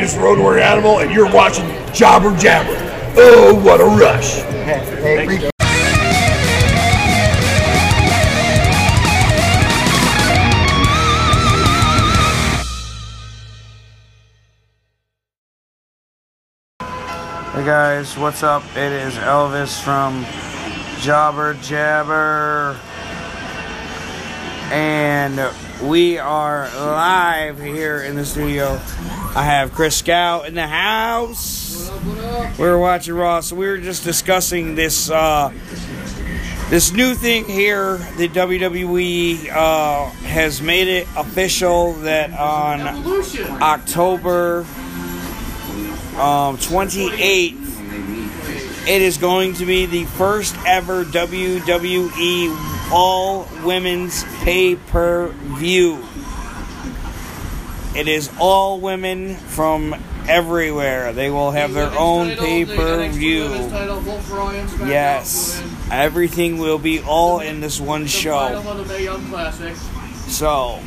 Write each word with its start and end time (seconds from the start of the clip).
greatest 0.00 0.18
road 0.18 0.38
warrior 0.38 0.62
animal, 0.62 1.00
and 1.00 1.12
you're 1.12 1.30
watching 1.30 1.66
Jobber 1.92 2.34
Jabber. 2.38 2.74
Oh, 3.18 3.54
what 3.62 3.82
a 3.82 3.84
rush! 3.84 4.36
Hey, 4.36 5.24
appreciate 5.24 5.50
Hey 17.52 17.66
guys, 17.66 18.16
what's 18.16 18.42
up? 18.42 18.62
It 18.74 18.92
is 18.92 19.12
Elvis 19.16 19.82
from 19.82 20.24
Jobber 21.02 21.52
Jabber. 21.62 22.80
And 24.72 25.38
we 25.82 26.18
are 26.18 26.68
live 26.74 27.58
here 27.58 28.02
in 28.02 28.16
the 28.16 28.24
studio. 28.24 28.80
I 29.34 29.44
have 29.44 29.72
Chris 29.72 29.96
Scout 29.96 30.46
in 30.46 30.54
the 30.54 30.66
house. 30.66 31.90
We're 32.58 32.78
watching 32.78 33.14
Raw, 33.14 33.40
so 33.40 33.56
we 33.56 33.66
were 33.66 33.78
just 33.78 34.04
discussing 34.04 34.74
this 34.74 35.10
uh, 35.10 35.50
this 36.68 36.92
new 36.92 37.14
thing 37.14 37.46
here. 37.46 37.96
The 38.16 38.28
WWE 38.28 39.48
uh, 39.50 40.10
has 40.10 40.60
made 40.60 40.88
it 40.88 41.08
official 41.16 41.94
that 41.94 42.30
on 42.32 42.80
October 43.62 44.60
um, 46.16 46.58
28th, 46.58 48.86
it 48.86 49.02
is 49.02 49.16
going 49.16 49.54
to 49.54 49.64
be 49.64 49.86
the 49.86 50.04
first 50.04 50.54
ever 50.66 51.04
WWE 51.04 52.79
All 52.92 53.48
Women's 53.64 54.24
Pay 54.42 54.76
Per 54.76 55.28
View. 55.28 56.04
It 57.96 58.06
is 58.08 58.30
all 58.38 58.78
women 58.80 59.34
from 59.34 59.94
everywhere. 60.28 61.12
They 61.12 61.28
will 61.30 61.50
have 61.50 61.72
their 61.74 61.90
own 61.98 62.36
pay 62.36 62.64
per 62.64 63.08
view. 63.08 63.48
Yes. 64.86 65.60
Everything 65.90 66.58
will 66.58 66.78
be 66.78 67.00
all 67.00 67.40
in 67.40 67.60
this 67.60 67.80
one 67.80 68.06
show. 68.06 68.62
So, 70.28 70.78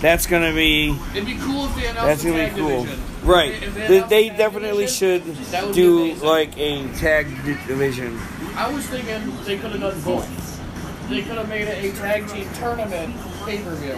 that's 0.00 0.26
going 0.26 0.42
to 0.50 0.54
be 0.54 0.96
It'd 1.14 1.26
be 1.26 1.36
cool 1.36 1.66
if 1.66 1.76
they 1.76 1.86
announced 1.86 2.06
that's 2.06 2.22
the 2.24 2.30
gonna 2.30 2.48
be 2.48 2.60
cool. 2.60 2.82
division. 2.84 3.02
Right. 3.22 3.52
If 3.62 3.74
they 3.74 3.86
They, 3.86 4.00
they 4.00 4.28
definitely 4.30 4.86
division, 4.86 5.22
should 5.22 5.36
that 5.52 5.64
would 5.64 5.74
be 5.76 5.80
do 5.80 6.14
like 6.16 6.58
a 6.58 6.88
tag 6.94 7.28
division. 7.68 8.18
I 8.56 8.72
was 8.72 8.84
thinking 8.86 9.32
they 9.44 9.58
could 9.58 9.70
have 9.72 9.80
done 9.80 10.00
both. 10.00 10.55
They 11.08 11.22
could 11.22 11.38
have 11.38 11.48
made 11.48 11.68
it 11.68 11.84
a 11.84 11.96
tag 11.96 12.28
team 12.28 12.48
tournament 12.54 13.14
pay 13.44 13.58
per 13.62 13.74
view 13.76 13.96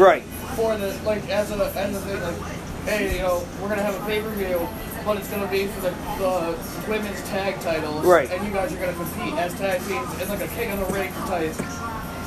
Right. 0.00 0.22
for 0.56 0.76
the 0.76 0.96
like 1.04 1.28
as 1.28 1.50
a 1.50 1.56
as 1.76 1.96
a 1.96 2.00
thing 2.00 2.22
like, 2.22 2.52
hey, 2.86 3.16
you 3.16 3.22
know, 3.22 3.44
we're 3.60 3.68
gonna 3.68 3.82
have 3.82 4.00
a 4.00 4.04
pay 4.06 4.20
per 4.22 4.30
view, 4.30 4.66
but 5.04 5.16
it's 5.18 5.28
gonna 5.28 5.50
be 5.50 5.66
for 5.66 5.80
the, 5.80 5.90
the 6.18 6.56
women's 6.88 7.20
tag 7.28 7.58
titles, 7.60 8.04
Right. 8.06 8.30
And 8.30 8.46
you 8.46 8.52
guys 8.52 8.72
are 8.72 8.76
gonna 8.76 8.92
compete 8.92 9.34
as 9.34 9.52
tag 9.54 9.80
teams 9.88 10.20
in 10.22 10.28
like 10.28 10.42
a 10.42 10.48
king 10.48 10.70
of 10.70 10.86
the 10.86 10.92
ring 10.94 11.12
type 11.26 11.54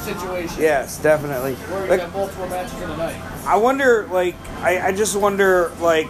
situation. 0.03 0.61
Yes, 0.61 0.98
definitely. 1.00 1.55
Where 1.55 1.83
you 1.86 1.89
Like, 1.92 2.00
have 2.02 2.14
multiple 2.14 2.48
matches 2.48 2.81
in 2.81 2.89
a 2.89 2.98
night. 2.98 3.16
I 3.45 3.58
wonder, 3.58 4.08
like, 4.11 4.36
I, 4.61 4.88
I 4.88 4.92
just 4.94 5.16
wonder, 5.16 5.72
like, 5.81 6.09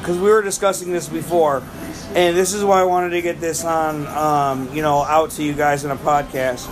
because 0.00 0.18
we 0.18 0.28
were 0.30 0.42
discussing 0.42 0.92
this 0.92 1.08
before, 1.08 1.62
and 2.14 2.36
this 2.36 2.52
is 2.52 2.64
why 2.64 2.80
I 2.80 2.84
wanted 2.84 3.10
to 3.10 3.22
get 3.22 3.40
this 3.40 3.64
on, 3.64 4.06
um, 4.08 4.74
you 4.74 4.82
know, 4.82 5.02
out 5.04 5.30
to 5.32 5.42
you 5.42 5.52
guys 5.54 5.84
in 5.84 5.90
a 5.90 5.96
podcast. 5.96 6.68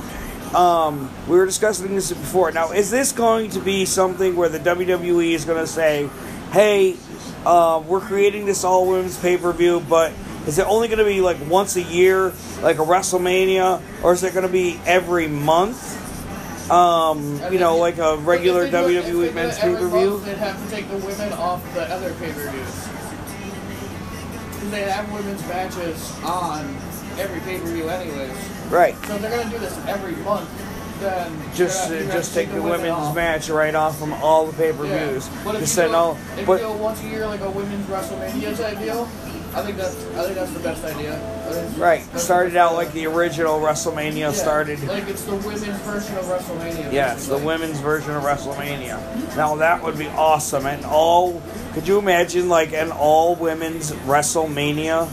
Um, 0.55 1.11
we 1.29 1.37
were 1.37 1.47
discussing 1.47 1.95
this 1.95 2.11
before. 2.11 2.51
Now, 2.53 2.73
is 2.73 2.91
this 2.91 3.13
going 3.13 3.51
to 3.51 3.61
be 3.61 3.85
something 3.85 4.35
where 4.37 4.49
the 4.49 4.59
WWE 4.59 5.33
is 5.33 5.45
going 5.45 5.59
to 5.61 5.67
say, 5.67 6.09
hey, 6.53 6.97
uh, 7.45 7.83
we're 7.87 8.01
creating 8.01 8.47
this 8.47 8.65
all 8.65 8.89
women's 8.89 9.19
pay 9.19 9.37
per 9.37 9.53
view, 9.53 9.81
but 9.89 10.13
is 10.47 10.59
it 10.59 10.67
only 10.67 10.89
going 10.89 10.99
to 10.99 11.05
be 11.05 11.21
like 11.21 11.37
once 11.49 11.77
a 11.77 11.83
year, 11.83 12.33
like 12.63 12.77
a 12.79 12.83
WrestleMania, 12.85 13.83
or 14.03 14.13
is 14.15 14.23
it 14.25 14.33
going 14.33 14.47
to 14.47 14.53
be 14.53 14.81
every 14.87 15.29
month? 15.29 15.97
Um, 16.71 17.41
you 17.51 17.59
know, 17.59 17.77
like 17.79 17.99
a 17.99 18.17
regular 18.19 18.65
If 18.65 18.73
they 18.73 18.81
do 18.83 18.89
it- 18.89 18.97
if 18.97 19.05
WWE 19.07 19.35
men's 19.35 19.59
pay 19.59 19.75
per 19.75 19.89
view? 19.89 20.21
They'd 20.21 20.37
have 20.37 20.63
to 20.63 20.71
take 20.75 20.91
the 20.91 20.97
women 20.99 21.33
off 21.35 21.63
the 21.75 21.83
other 21.93 22.13
pay 22.15 22.33
per 22.33 22.51
views. 22.51 22.89
They 24.71 24.83
have 24.83 25.11
women's 25.13 25.41
matches 25.47 26.13
on 26.25 26.77
every 27.19 27.41
pay 27.41 27.59
per 27.59 27.67
view, 27.67 27.89
anyways. 27.89 28.31
Right. 28.71 28.95
So 29.07 29.15
if 29.17 29.23
they're 29.23 29.31
gonna 29.37 29.51
do 29.51 29.59
this 29.59 29.77
every 29.87 30.17
month. 30.25 30.49
Then 31.01 31.33
Just 31.55 31.93
uh, 31.93 32.03
just 32.13 32.35
take 32.35 32.51
the 32.51 32.61
women's 32.61 33.15
match 33.15 33.49
right 33.51 33.73
off 33.73 33.97
from 34.01 34.13
all 34.15 34.47
the 34.47 34.53
pay 34.53 34.73
per 34.73 34.85
Yeah. 34.85 35.11
views. 35.11 35.29
But 35.45 35.55
if 35.55 35.61
Just 35.61 35.77
you 35.77 35.83
send 35.85 35.95
all. 35.95 36.19
if 36.37 36.45
But 36.45 36.61
you 36.61 36.67
go 36.67 36.73
once 36.73 37.01
a 37.05 37.07
year 37.07 37.25
like 37.25 37.41
a 37.41 37.49
women's 37.51 37.87
WrestleMania 37.87 38.57
type 38.59 38.81
deal, 38.81 39.09
I 39.55 39.63
think 39.63 39.77
that's 39.77 39.95
I 40.17 40.23
think 40.25 40.35
that's 40.35 40.51
the 40.51 40.59
best 40.59 40.85
idea. 40.85 41.21
Right, 41.79 42.03
started 42.19 42.57
out 42.57 42.75
like 42.75 42.93
the 42.93 43.07
original 43.07 43.61
WrestleMania 43.61 44.19
Yeah, 44.19 44.33
started. 44.33 44.83
Like 44.89 45.09
it's 45.09 45.23
the 45.23 45.37
women's 45.37 45.63
version 45.83 46.17
of 46.19 46.25
WrestleMania. 46.25 46.93
Yes, 46.93 47.29
the 47.29 47.39
women's 47.39 47.79
version 47.79 48.11
of 48.17 48.25
WrestleMania. 48.25 49.37
Now 49.37 49.55
that 49.55 49.85
would 49.85 49.99
be 49.99 50.09
awesome. 50.09 50.67
And 50.67 50.85
all, 50.85 51.41
could 51.75 51.87
you 51.87 51.99
imagine 51.99 52.49
like 52.49 52.73
an 52.73 52.91
all 52.91 53.37
women's 53.37 53.93
WrestleMania? 53.93 55.09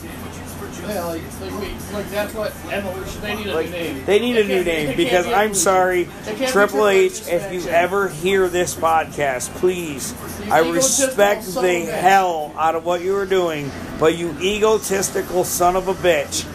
Yeah, 0.82 1.06
like, 1.06 1.22
like, 1.42 1.52
we, 1.62 1.68
like 1.94 2.10
that's 2.10 2.34
what 2.34 2.54
Evolution. 2.72 3.22
They 3.22 3.36
need 3.36 3.48
a 3.48 3.54
Like 3.56 3.66
new 3.68 3.72
name. 3.72 4.06
they 4.06 4.20
need 4.20 4.38
a 4.38 4.44
new 4.44 4.64
can't 4.64 4.66
be- 4.66 4.72
it 4.72 4.86
name 4.88 4.98
because 4.98 5.26
I'm 5.28 5.54
sorry, 5.56 6.02
It 6.02 6.10
can't 6.26 6.40
be 6.40 6.46
Triple 6.48 6.88
H. 6.88 7.28
If 7.28 7.52
you 7.52 7.68
ever 7.70 8.10
hear 8.10 8.48
this 8.50 8.76
podcast, 8.76 9.50
please, 9.56 10.14
I 10.52 10.60
respect 10.60 11.46
the 11.46 11.60
of 11.60 11.64
a 11.66 11.86
bitch. 11.88 12.00
hell 12.02 12.54
out 12.58 12.76
of 12.76 12.86
what 12.86 13.02
you 13.02 13.14
were 13.14 13.26
doing, 13.26 13.72
but 14.00 14.16
you 14.18 14.36
egotistical 14.40 15.44
son 15.44 15.76
of 15.76 15.88
a 15.88 15.94
bitch, 15.96 16.46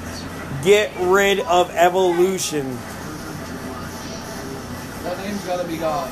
get 0.65 0.93
rid 1.01 1.41
of 1.41 1.71
Evolution. 1.75 2.79
That 5.03 5.19
name's 5.25 5.45
gotta 5.47 5.67
be 5.67 5.79
gone. 5.79 6.11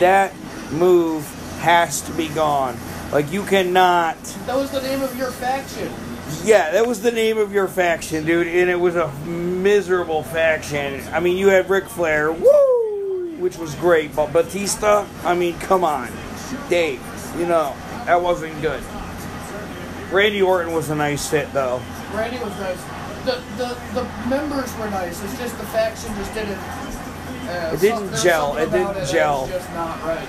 That 0.00 0.32
move 0.72 1.24
has 1.60 2.00
to 2.02 2.12
be 2.12 2.28
gone. 2.28 2.76
Like 3.12 3.30
you 3.32 3.42
cannot. 3.44 4.16
That 4.46 4.56
was 4.56 4.70
the 4.70 4.80
name 4.82 5.02
of 5.02 5.16
your 5.16 5.30
faction. 5.30 5.92
Yeah, 6.44 6.70
that 6.72 6.86
was 6.86 7.02
the 7.02 7.10
name 7.12 7.38
of 7.38 7.52
your 7.52 7.68
faction, 7.68 8.24
dude, 8.24 8.46
and 8.46 8.70
it 8.70 8.78
was 8.78 8.96
a 8.96 9.08
miserable 9.24 10.22
faction. 10.22 11.02
I 11.12 11.20
mean, 11.20 11.36
you 11.36 11.48
had 11.48 11.68
Ric 11.68 11.84
Flair, 11.86 12.32
woo, 12.32 13.36
which 13.38 13.56
was 13.58 13.74
great, 13.76 14.14
but 14.14 14.32
Batista, 14.32 15.06
I 15.24 15.34
mean, 15.34 15.58
come 15.58 15.84
on, 15.84 16.10
Dave, 16.68 17.00
you 17.38 17.46
know 17.46 17.74
that 18.06 18.20
wasn't 18.20 18.60
good. 18.62 18.82
Randy 20.10 20.40
Orton 20.40 20.72
was 20.72 20.88
a 20.90 20.94
nice 20.94 21.28
fit, 21.28 21.52
though. 21.52 21.82
Randy 22.14 22.38
was 22.38 22.52
nice. 22.58 22.82
The 23.26 23.42
the 23.58 23.76
the 23.92 24.04
members 24.28 24.74
were 24.78 24.88
nice. 24.88 25.22
It's 25.22 25.36
just 25.38 25.58
the 25.58 25.66
faction 25.66 26.14
just 26.16 26.32
didn't. 26.32 26.56
Uh, 26.56 27.72
It 27.74 27.80
didn't 27.80 28.16
gel. 28.22 28.56
It 28.56 28.70
didn't 28.70 28.94
that 28.94 29.08
gel. 29.08 29.42
was 29.42 29.50
just 29.50 29.70
not 29.74 30.02
right. 30.04 30.28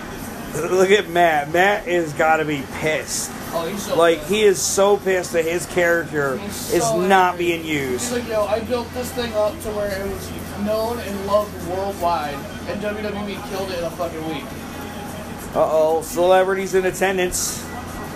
Look 0.72 0.92
at 0.92 1.08
Matt. 1.10 1.54
Matt 1.54 1.88
is 1.88 2.12
got 2.14 2.38
to 2.38 2.46
be 2.46 2.64
pissed. 2.80 3.32
Oh, 3.52 3.68
he's 3.68 3.84
so 3.86 3.96
Like 3.96 4.20
pissed. 4.20 4.30
he 4.32 4.44
is 4.44 4.62
so 4.62 4.98
pissed 4.98 5.34
that 5.34 5.44
his 5.46 5.66
character 5.68 6.38
He's 6.38 6.74
is 6.74 6.94
not 6.94 7.38
being 7.38 7.64
He's 7.64 7.72
used. 7.72 8.12
like, 8.12 8.28
yo, 8.28 8.46
I 8.46 8.60
built 8.62 8.92
this 8.94 9.12
thing 9.14 9.34
up 9.34 9.54
to 9.62 9.70
where 9.72 9.90
it 9.92 10.08
was 10.08 10.30
known 10.66 11.00
and 11.00 11.26
loved 11.26 11.68
worldwide, 11.68 12.36
and 12.68 12.82
WWE 12.82 13.50
killed 13.50 13.72
it 13.72 13.80
in 13.80 13.86
a 13.86 13.90
fucking 13.92 14.28
week. 14.28 14.44
Uh 15.56 15.68
oh, 15.72 16.02
celebrities 16.04 16.76
in 16.76 16.86
attendance. 16.86 17.66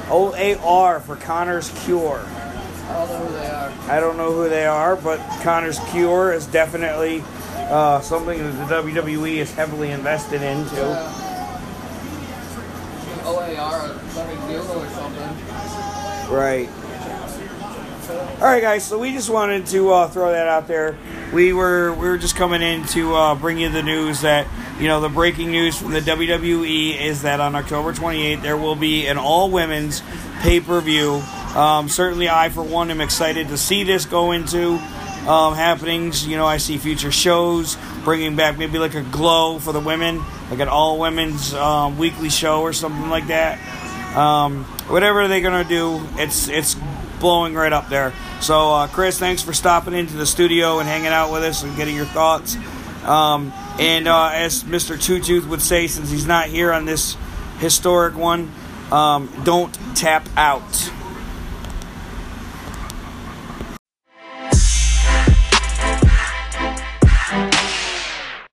OAR 0.09 0.99
for 0.99 1.15
Connor's 1.15 1.71
Cure. 1.85 2.19
I 2.89 2.93
don't 2.93 3.09
know 3.09 3.25
who 3.25 3.33
they 3.33 3.47
are. 3.49 3.73
I 3.87 3.99
don't 3.99 4.17
know 4.17 4.31
who 4.33 4.49
they 4.49 4.65
are, 4.67 4.95
but 4.95 5.17
Connor's 5.41 5.79
Cure 5.91 6.33
is 6.33 6.45
definitely 6.45 7.23
uh, 7.55 8.01
something 8.01 8.37
that 8.37 8.67
the 8.67 8.75
WWE 8.75 9.37
is 9.37 9.51
heavily 9.53 9.89
invested 9.91 10.41
into. 10.43 10.83
Uh, 10.85 11.22
Right. 16.29 16.69
All 18.41 18.49
right, 18.49 18.61
guys. 18.61 18.85
So 18.85 18.99
we 18.99 19.11
just 19.11 19.29
wanted 19.29 19.65
to 19.67 19.91
uh, 19.91 20.07
throw 20.09 20.31
that 20.31 20.47
out 20.47 20.67
there. 20.67 20.97
We 21.33 21.53
were 21.53 21.93
we 21.93 22.07
were 22.07 22.17
just 22.17 22.35
coming 22.35 22.61
in 22.61 22.85
to 22.87 23.15
uh, 23.15 23.35
bring 23.35 23.57
you 23.57 23.69
the 23.69 23.81
news 23.81 24.21
that 24.21 24.47
you 24.79 24.87
know 24.87 24.99
the 24.99 25.09
breaking 25.09 25.51
news 25.51 25.77
from 25.79 25.91
the 25.91 26.01
WWE 26.01 26.99
is 26.99 27.21
that 27.21 27.39
on 27.39 27.55
October 27.55 27.93
28th 27.93 28.41
there 28.41 28.57
will 28.57 28.75
be 28.75 29.07
an 29.07 29.17
all 29.17 29.49
women's 29.49 30.01
pay 30.41 30.59
per 30.59 30.81
view. 30.81 31.21
Um, 31.55 31.87
certainly, 31.87 32.29
I 32.29 32.49
for 32.49 32.63
one 32.63 32.91
am 32.91 32.99
excited 32.99 33.47
to 33.49 33.57
see 33.57 33.83
this 33.83 34.05
go 34.05 34.31
into 34.31 34.73
um, 35.27 35.55
happenings. 35.55 36.27
You 36.27 36.37
know, 36.37 36.45
I 36.45 36.57
see 36.57 36.77
future 36.77 37.11
shows 37.11 37.77
bringing 38.03 38.35
back 38.35 38.57
maybe 38.57 38.79
like 38.79 38.95
a 38.95 39.03
glow 39.03 39.59
for 39.59 39.71
the 39.71 39.79
women, 39.79 40.21
like 40.53 40.59
an 40.59 40.69
all 40.69 40.99
women's 40.99 41.51
um, 41.55 41.97
weekly 41.97 42.29
show 42.29 42.61
or 42.61 42.73
something 42.73 43.09
like 43.09 43.25
that. 43.27 43.57
Um, 44.15 44.65
whatever 44.87 45.27
they're 45.27 45.41
gonna 45.41 45.63
do, 45.63 45.99
it's 46.17 46.47
it's 46.47 46.75
blowing 47.19 47.55
right 47.55 47.73
up 47.73 47.89
there. 47.89 48.13
So, 48.39 48.71
uh, 48.71 48.87
Chris, 48.87 49.17
thanks 49.17 49.41
for 49.41 49.51
stopping 49.51 49.95
into 49.95 50.15
the 50.15 50.27
studio 50.27 50.77
and 50.77 50.87
hanging 50.87 51.07
out 51.07 51.31
with 51.31 51.43
us 51.43 51.63
and 51.63 51.75
getting 51.75 51.95
your 51.95 52.05
thoughts. 52.05 52.55
Um, 53.03 53.51
and 53.79 54.07
uh, 54.07 54.29
as 54.31 54.63
Mr. 54.63 55.01
Two 55.01 55.19
Tooth 55.19 55.47
would 55.47 55.61
say, 55.61 55.87
since 55.87 56.11
he's 56.11 56.27
not 56.27 56.45
here 56.45 56.71
on 56.71 56.85
this 56.85 57.17
historic 57.57 58.15
one, 58.15 58.51
um, 58.91 59.33
don't 59.43 59.73
tap 59.95 60.29
out. 60.37 60.61